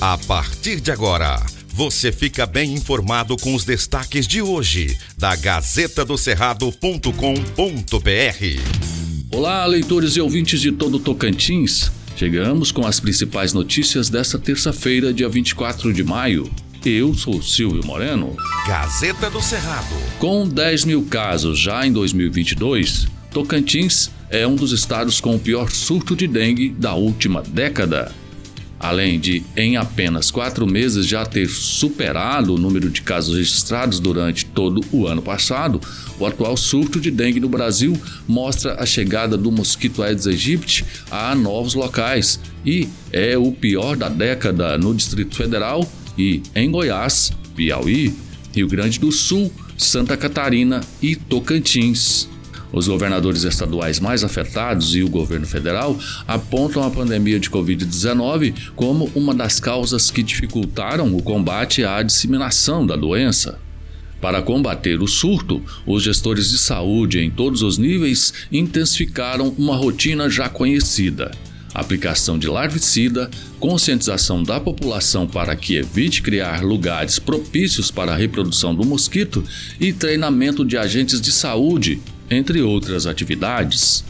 [0.00, 1.44] A partir de agora,
[1.74, 7.10] você fica bem informado com os destaques de hoje da Gazeta do Cerrado.com.br.
[9.32, 11.90] Olá, leitores e ouvintes de todo Tocantins.
[12.14, 16.48] Chegamos com as principais notícias desta terça-feira, dia 24 de maio.
[16.84, 18.36] Eu sou Silvio Moreno.
[18.68, 19.96] Gazeta do Cerrado.
[20.20, 25.72] Com 10 mil casos já em 2022, Tocantins é um dos estados com o pior
[25.72, 28.14] surto de dengue da última década.
[28.80, 34.46] Além de, em apenas quatro meses, já ter superado o número de casos registrados durante
[34.46, 35.80] todo o ano passado,
[36.18, 41.34] o atual surto de dengue no Brasil mostra a chegada do mosquito Aedes aegypti a
[41.34, 48.14] novos locais e é o pior da década no Distrito Federal e em Goiás, Piauí,
[48.54, 52.28] Rio Grande do Sul, Santa Catarina e Tocantins.
[52.72, 59.10] Os governadores estaduais mais afetados e o governo federal apontam a pandemia de Covid-19 como
[59.14, 63.58] uma das causas que dificultaram o combate à disseminação da doença.
[64.20, 70.28] Para combater o surto, os gestores de saúde em todos os níveis intensificaram uma rotina
[70.28, 71.30] já conhecida:
[71.72, 73.30] aplicação de larvicida,
[73.60, 79.42] conscientização da população para que evite criar lugares propícios para a reprodução do mosquito
[79.80, 84.04] e treinamento de agentes de saúde entre outras atividades.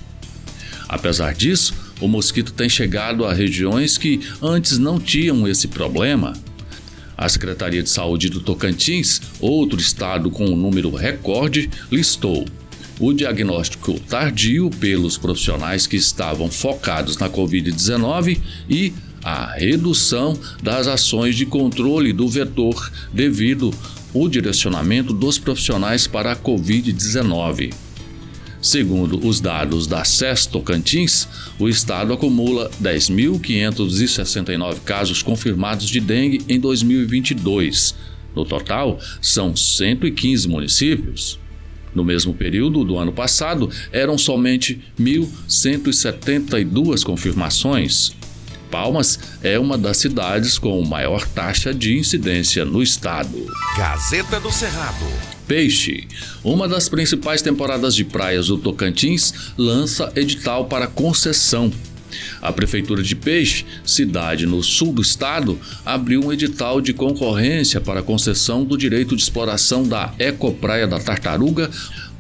[0.88, 6.32] Apesar disso, o mosquito tem chegado a regiões que antes não tinham esse problema.
[7.16, 12.46] A Secretaria de Saúde do Tocantins, outro estado com um número recorde, listou
[13.00, 21.36] o diagnóstico tardio pelos profissionais que estavam focados na Covid-19 e a redução das ações
[21.36, 23.72] de controle do vetor devido
[24.14, 27.87] ao direcionamento dos profissionais para a Covid-19.
[28.60, 31.28] Segundo os dados da SES Tocantins,
[31.60, 37.94] o estado acumula 10.569 casos confirmados de dengue em 2022.
[38.34, 41.38] No total, são 115 municípios.
[41.94, 48.17] No mesmo período do ano passado, eram somente 1.172 confirmações.
[48.70, 53.46] Palmas é uma das cidades com maior taxa de incidência no estado.
[53.76, 55.06] Gazeta do Cerrado.
[55.46, 56.06] Peixe.
[56.44, 61.72] Uma das principais temporadas de praias do Tocantins lança edital para concessão.
[62.40, 68.02] A Prefeitura de Peixe, cidade no sul do estado, abriu um edital de concorrência para
[68.02, 71.70] concessão do direito de exploração da Ecopraia da Tartaruga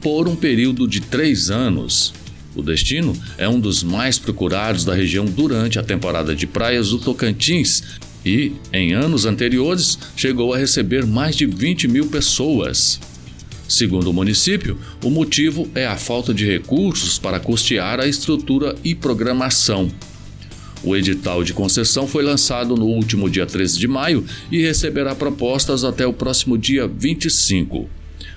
[0.00, 2.12] por um período de três anos.
[2.58, 6.98] O destino é um dos mais procurados da região durante a temporada de praias do
[6.98, 7.84] Tocantins
[8.26, 12.98] e, em anos anteriores, chegou a receber mais de 20 mil pessoas.
[13.68, 18.92] Segundo o município, o motivo é a falta de recursos para custear a estrutura e
[18.92, 19.88] programação.
[20.82, 25.84] O edital de concessão foi lançado no último dia 13 de maio e receberá propostas
[25.84, 27.88] até o próximo dia 25.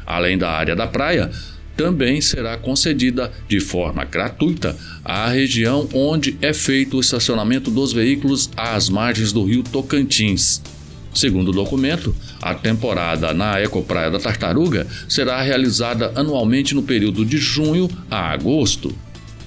[0.05, 1.31] Além da área da praia,
[1.75, 8.49] também será concedida de forma gratuita à região onde é feito o estacionamento dos veículos
[8.55, 10.61] às margens do rio Tocantins.
[11.13, 17.37] Segundo o documento, a temporada na Ecopraia da Tartaruga será realizada anualmente no período de
[17.37, 18.95] junho a agosto.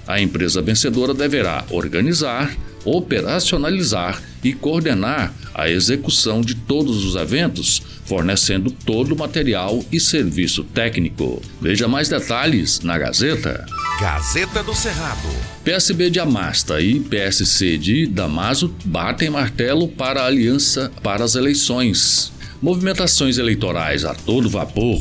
[0.06, 2.54] A empresa vencedora deverá organizar,
[2.84, 10.64] operacionalizar e coordenar a execução de todos os eventos, fornecendo todo o material e serviço
[10.64, 11.40] técnico.
[11.60, 13.64] Veja mais detalhes na Gazeta.
[14.00, 15.28] Gazeta do Cerrado.
[15.64, 22.32] PSB de Amasta e PSC de Damaso batem martelo para a aliança para as eleições.
[22.60, 25.00] Movimentações eleitorais a todo vapor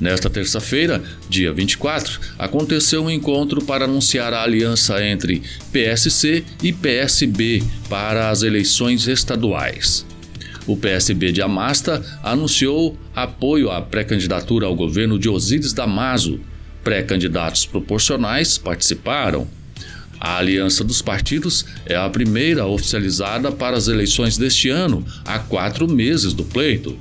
[0.00, 5.42] Nesta terça-feira, dia 24, aconteceu um encontro para anunciar a aliança entre
[5.72, 10.04] PSC e PSB para as eleições estaduais.
[10.66, 16.40] O PSB de Amasta anunciou apoio à pré-candidatura ao governo de Osíris Damaso.
[16.82, 19.46] Pré-candidatos proporcionais participaram.
[20.18, 25.86] A aliança dos partidos é a primeira oficializada para as eleições deste ano, há quatro
[25.86, 26.96] meses do pleito.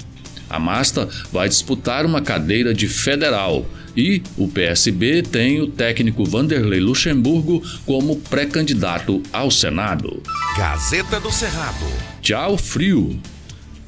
[0.50, 3.65] A Masta vai disputar uma cadeira de federal
[3.95, 10.21] e o PSB tem o técnico Vanderlei Luxemburgo como pré-candidato ao Senado.
[10.57, 11.86] Gazeta do Cerrado.
[12.21, 13.19] Tchau, frio.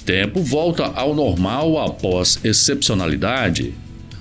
[0.05, 3.73] Tempo volta ao normal após excepcionalidade.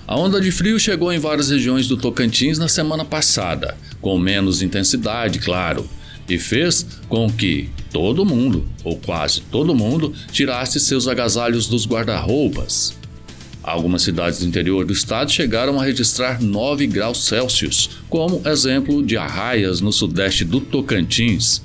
[0.05, 4.61] A onda de frio chegou em várias regiões do Tocantins na semana passada, com menos
[4.61, 5.89] intensidade, claro
[6.29, 12.95] e fez com que todo mundo, ou quase todo mundo, tirasse seus agasalhos dos guarda-roupas.
[13.63, 19.17] Algumas cidades do interior do estado chegaram a registrar 9 graus Celsius, como exemplo de
[19.17, 21.61] Arraias, no sudeste do Tocantins.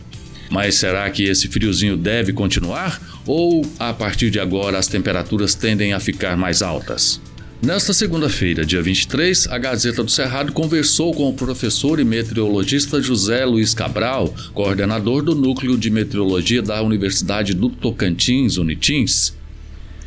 [0.51, 3.01] Mas será que esse friozinho deve continuar?
[3.25, 7.21] Ou a partir de agora as temperaturas tendem a ficar mais altas?
[7.63, 13.45] Nesta segunda-feira, dia 23, a Gazeta do Cerrado conversou com o professor e meteorologista José
[13.45, 19.33] Luiz Cabral, coordenador do Núcleo de Meteorologia da Universidade do Tocantins, Unitins.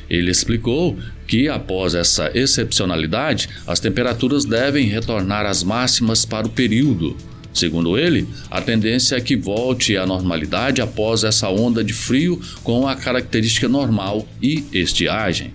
[0.10, 7.16] Ele explicou que, após essa excepcionalidade, as temperaturas devem retornar às máximas para o período.
[7.54, 12.86] Segundo ele, a tendência é que volte à normalidade após essa onda de frio com
[12.86, 15.54] a característica normal e estiagem.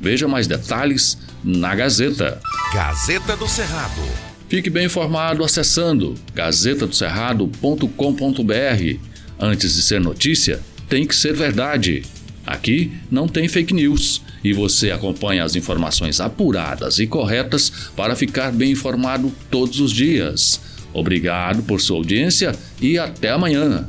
[0.00, 2.40] Veja mais detalhes na Gazeta.
[2.72, 4.00] Gazeta do Cerrado.
[4.48, 8.98] Fique bem informado acessando gazetadocerrado.com.br.
[9.40, 12.02] Antes de ser notícia, tem que ser verdade.
[12.46, 18.52] Aqui não tem fake news e você acompanha as informações apuradas e corretas para ficar
[18.52, 20.60] bem informado todos os dias.
[20.92, 23.88] Obrigado por sua audiência e até amanhã.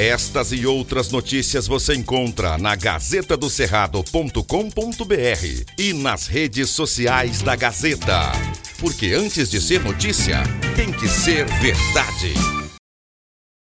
[0.00, 8.32] Estas e outras notícias você encontra na gazetadocerrado.com.br e nas redes sociais da Gazeta.
[8.78, 10.42] Porque antes de ser notícia,
[10.74, 12.59] tem que ser verdade.